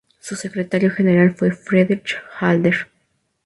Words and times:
Su 0.19 0.35
secretario 0.35 0.89
general 0.89 1.35
fue 1.35 1.51
Friedrich 1.51 2.15
Adler. 2.39 2.87